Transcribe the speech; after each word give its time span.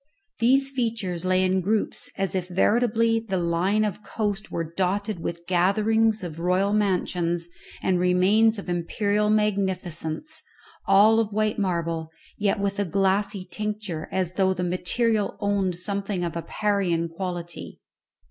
These 0.39 0.71
features 0.71 1.25
lay 1.25 1.43
in 1.43 1.61
groups, 1.61 2.09
as 2.17 2.33
if 2.33 2.47
veritably 2.47 3.19
the 3.19 3.37
line 3.37 3.85
of 3.85 4.01
coast 4.03 4.49
were 4.51 4.63
dotted 4.63 5.19
with 5.19 5.45
gatherings 5.45 6.23
of 6.23 6.39
royal 6.39 6.73
mansions 6.73 7.47
and 7.83 7.99
remains 7.99 8.57
of 8.57 8.67
imperial 8.67 9.29
magnificence, 9.29 10.41
all 10.87 11.19
of 11.19 11.33
white 11.33 11.59
marble, 11.59 12.09
yet 12.39 12.59
with 12.59 12.79
a 12.79 12.85
glassy 12.85 13.43
tincture 13.43 14.09
as 14.11 14.33
though 14.33 14.55
the 14.55 14.63
material 14.63 15.37
owned 15.39 15.75
something 15.75 16.23
of 16.23 16.35
a 16.35 16.41
Parian 16.41 17.07
quality. 17.07 17.79